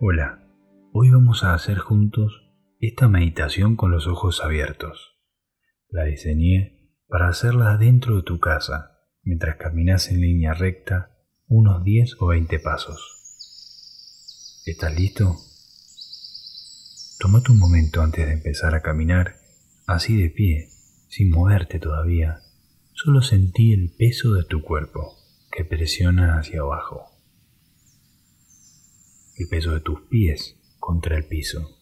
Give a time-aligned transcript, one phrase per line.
[0.00, 0.38] Hola,
[0.92, 2.44] hoy vamos a hacer juntos
[2.78, 5.18] esta meditación con los ojos abiertos.
[5.88, 8.92] La diseñé para hacerla dentro de tu casa,
[9.24, 11.16] mientras caminas en línea recta
[11.48, 14.62] unos 10 o 20 pasos.
[14.66, 15.34] ¿Estás listo?
[17.18, 19.34] Tómate un momento antes de empezar a caminar,
[19.88, 20.68] así de pie,
[21.08, 22.38] sin moverte todavía.
[22.92, 25.16] Solo sentí el peso de tu cuerpo
[25.50, 27.07] que presiona hacia abajo.
[29.38, 31.78] El peso de tus pies contra el piso.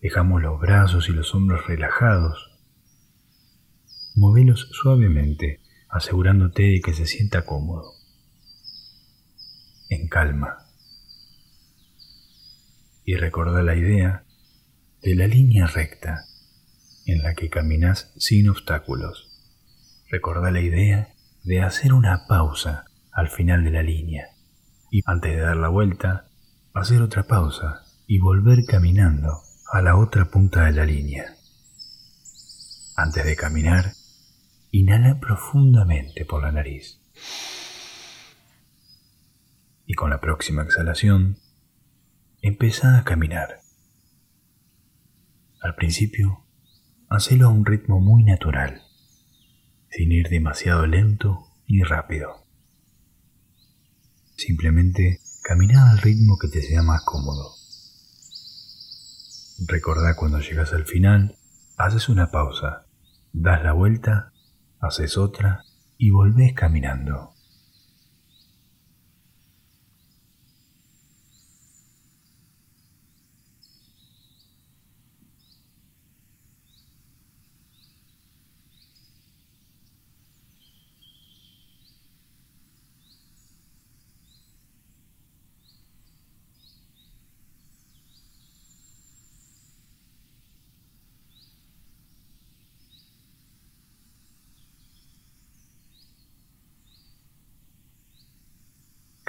[0.00, 2.58] Dejamos los brazos y los hombros relajados.
[4.14, 5.60] Movelos suavemente,
[5.90, 7.92] asegurándote de que se sienta cómodo.
[9.90, 10.66] En calma.
[13.04, 14.24] Y recuerda la idea
[15.02, 16.24] de la línea recta
[17.04, 19.28] en la que caminas sin obstáculos.
[20.08, 21.12] Recuerda la idea
[21.44, 24.39] de hacer una pausa al final de la línea
[24.90, 26.26] y antes de dar la vuelta,
[26.74, 29.40] hacer otra pausa y volver caminando
[29.72, 31.36] a la otra punta de la línea.
[32.96, 33.92] Antes de caminar,
[34.72, 37.00] inhala profundamente por la nariz.
[39.86, 41.38] Y con la próxima exhalación,
[42.42, 43.60] empieza a caminar.
[45.60, 46.44] Al principio,
[47.08, 48.82] hacelo a un ritmo muy natural,
[49.90, 52.39] sin ir demasiado lento ni rápido.
[54.40, 57.56] Simplemente camina al ritmo que te sea más cómodo.
[59.66, 61.36] Recordá cuando llegas al final,
[61.76, 62.86] haces una pausa,
[63.34, 64.32] das la vuelta,
[64.80, 65.64] haces otra
[65.98, 67.34] y volvés caminando.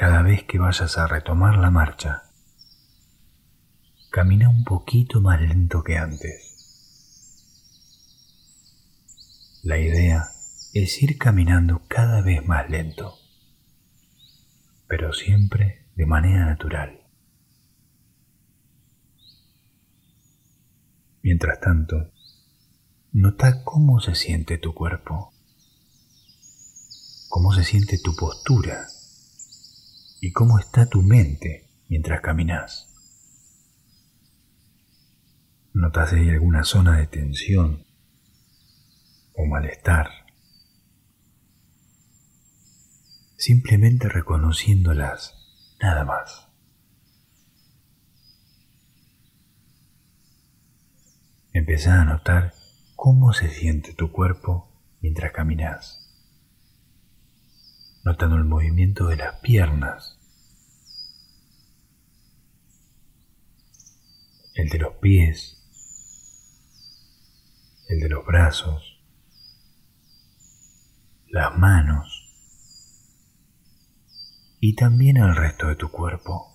[0.01, 2.23] cada vez que vayas a retomar la marcha.
[4.11, 6.39] Camina un poquito más lento que antes.
[9.61, 10.29] La idea
[10.73, 13.13] es ir caminando cada vez más lento,
[14.87, 17.01] pero siempre de manera natural.
[21.23, 22.09] Mientras tanto,
[23.11, 25.33] nota cómo se siente tu cuerpo,
[27.27, 28.87] cómo se siente tu postura
[30.23, 32.87] y cómo está tu mente mientras caminas.
[35.73, 37.87] ¿Notas ahí alguna zona de tensión
[39.33, 40.09] o malestar?
[43.35, 45.33] Simplemente reconociéndolas,
[45.81, 46.47] nada más.
[51.51, 52.53] Empezá a notar
[52.95, 54.69] cómo se siente tu cuerpo
[55.01, 56.00] mientras caminas
[58.03, 60.19] notando el movimiento de las piernas,
[64.55, 65.57] el de los pies,
[67.87, 69.01] el de los brazos,
[71.27, 72.27] las manos.
[74.59, 76.50] Y también el resto de tu cuerpo.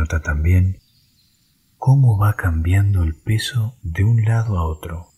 [0.00, 0.78] Nota también
[1.76, 5.08] cómo va cambiando el peso de un lado a otro,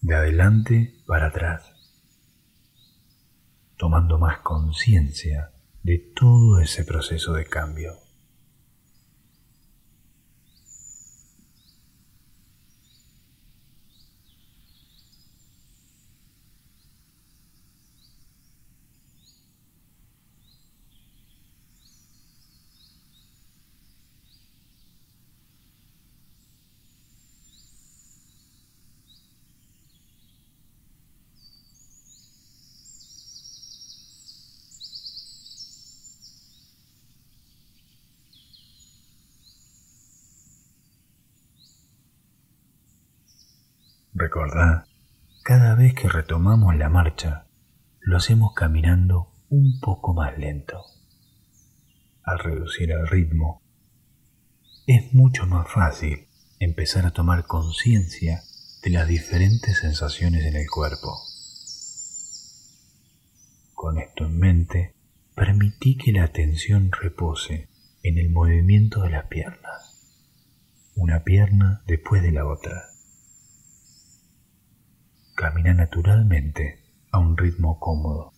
[0.00, 1.70] de adelante para atrás,
[3.76, 5.52] tomando más conciencia
[5.84, 7.92] de todo ese proceso de cambio.
[44.20, 44.86] Recordá
[45.42, 47.46] cada vez que retomamos la marcha,
[48.00, 50.84] lo hacemos caminando un poco más lento.
[52.22, 53.62] Al reducir el ritmo,
[54.86, 56.26] es mucho más fácil
[56.58, 58.42] empezar a tomar conciencia
[58.82, 61.18] de las diferentes sensaciones en el cuerpo.
[63.72, 64.94] Con esto en mente,
[65.34, 67.70] permití que la atención repose
[68.02, 69.96] en el movimiento de las piernas,
[70.94, 72.89] una pierna después de la otra.
[75.40, 78.34] Camina naturalmente a un ritmo cómodo,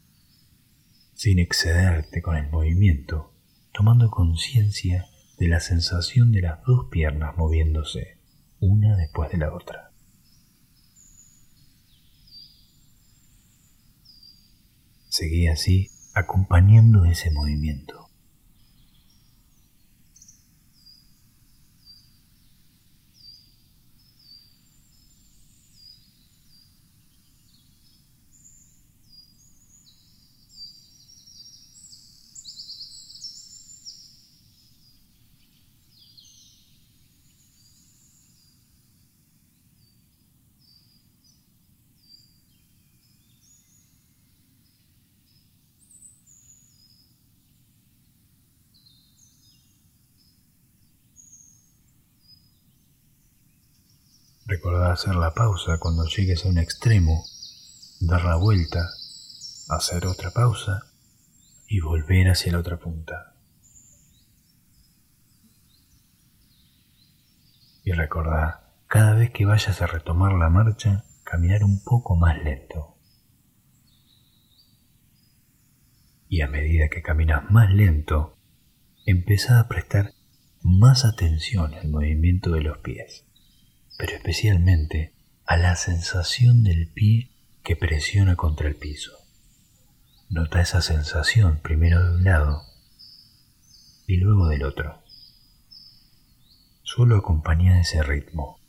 [1.15, 3.35] sin excederte con el movimiento,
[3.73, 5.07] tomando conciencia
[5.37, 8.19] de la sensación de las dos piernas moviéndose
[8.61, 9.91] una después de la otra.
[15.09, 18.02] Seguí así acompañando ese movimiento.
[54.53, 57.25] Recordá hacer la pausa cuando llegues a un extremo,
[58.01, 58.87] dar la vuelta,
[59.71, 60.93] hacer otra pausa
[61.67, 63.35] y volver hacia la otra punta.
[67.83, 72.99] Y recordá, cada vez que vayas a retomar la marcha, caminar un poco más lento.
[76.29, 78.37] Y a medida que caminas más lento,
[79.07, 80.13] empezá a prestar
[80.61, 83.32] más atención al movimiento de los pies
[83.97, 85.15] pero especialmente
[85.47, 87.31] a la sensación del pie
[87.63, 89.13] que presiona contra el piso.
[90.29, 92.63] Nota esa sensación primero de un lado
[94.07, 95.03] y luego del otro.
[96.83, 98.62] Solo acompaña ese ritmo.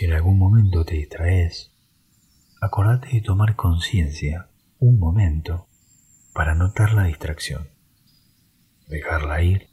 [0.00, 1.74] Si en algún momento te distraes,
[2.58, 4.48] acordate de tomar conciencia
[4.78, 5.68] un momento
[6.32, 7.68] para notar la distracción,
[8.88, 9.68] dejarla ir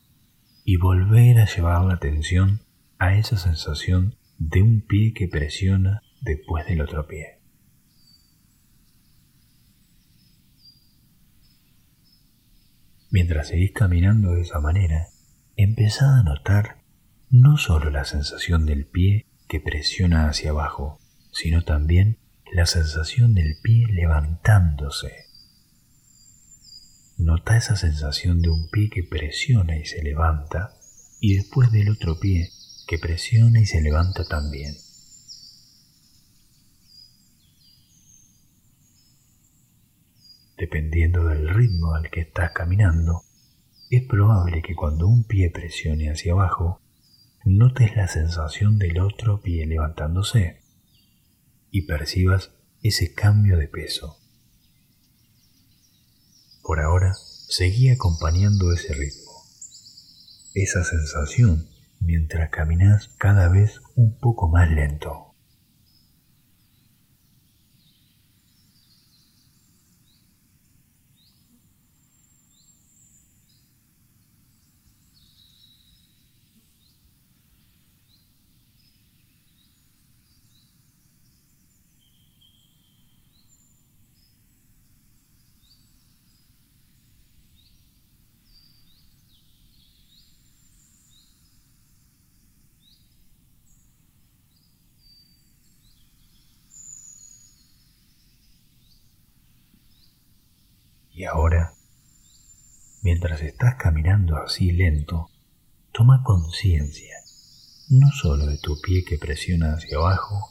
[0.65, 2.59] y volver a llevar la atención
[3.00, 7.39] a esa sensación de un pie que presiona después del otro pie.
[13.12, 15.07] Mientras seguís caminando de esa manera,
[15.56, 16.83] empezá a notar
[17.29, 20.99] no solo la sensación del pie que presiona hacia abajo,
[21.31, 22.17] sino también
[22.51, 25.25] la sensación del pie levantándose.
[27.17, 30.74] Nota esa sensación de un pie que presiona y se levanta
[31.19, 32.50] y después del otro pie
[32.88, 34.75] que presiona y se levanta también.
[40.57, 43.24] Dependiendo del ritmo al que estás caminando,
[43.89, 46.81] es probable que cuando un pie presione hacia abajo,
[47.56, 50.62] notes la sensación del otro pie levantándose
[51.72, 52.51] y percibas
[52.82, 54.18] ese cambio de peso.
[56.62, 59.32] Por ahora, seguí acompañando ese ritmo,
[60.54, 65.27] esa sensación mientras caminas cada vez un poco más lento.
[101.16, 101.74] Y ahora,
[103.01, 105.29] mientras estás caminando así lento,
[105.91, 107.17] toma conciencia
[107.89, 110.50] no solo de tu pie que presiona hacia abajo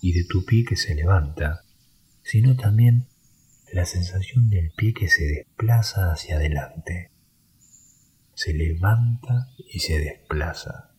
[0.00, 1.64] y de tu pie que se levanta,
[2.22, 3.06] sino también
[3.72, 7.10] la sensación del pie que se desplaza hacia adelante.
[8.36, 10.94] se levanta y se desplaza.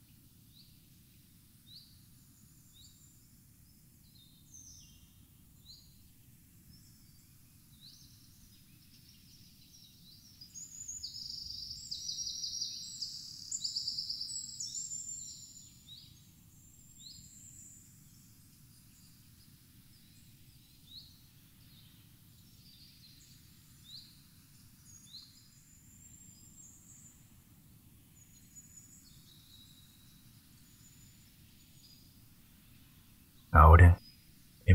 [33.55, 34.01] Ahora,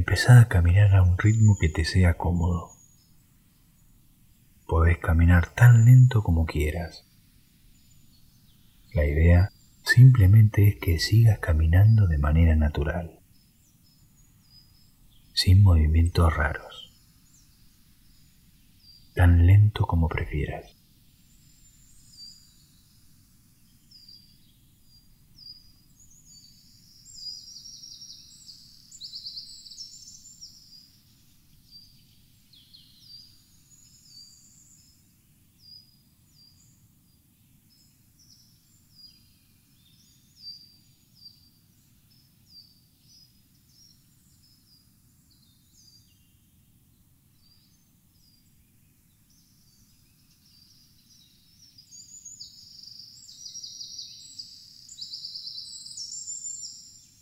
[0.01, 2.71] empezá a caminar a un ritmo que te sea cómodo.
[4.67, 7.05] Podés caminar tan lento como quieras.
[8.95, 9.51] La idea
[9.85, 13.21] simplemente es que sigas caminando de manera natural,
[15.35, 16.95] sin movimientos raros,
[19.15, 20.80] tan lento como prefieras.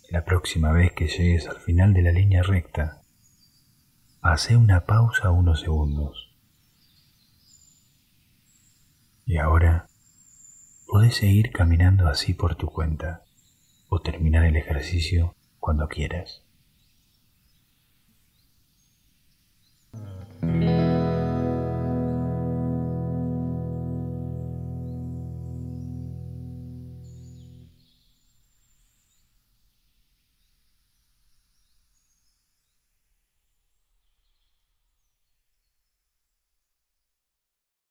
[0.09, 3.03] La próxima vez que llegues al final de la línea recta,
[4.21, 6.35] hace una pausa unos segundos.
[9.27, 9.85] Y ahora
[10.87, 13.21] podés seguir caminando así por tu cuenta
[13.87, 16.43] o terminar el ejercicio cuando quieras.